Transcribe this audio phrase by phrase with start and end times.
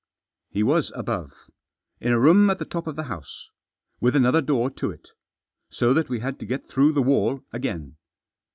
[0.49, 1.31] He was above.
[1.99, 3.51] In a room at the top of the house.
[3.99, 5.09] With another door to it
[5.69, 7.97] So that we had to get through the wall again.